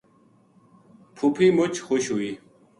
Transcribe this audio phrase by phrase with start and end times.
[1.15, 2.31] پھوپھی مچ خوش ہوئی